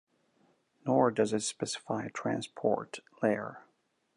Nor 0.83 1.11
does 1.11 1.31
it 1.31 1.41
specify 1.43 2.05
a 2.05 2.09
transport 2.09 3.01
layer. 3.21 3.61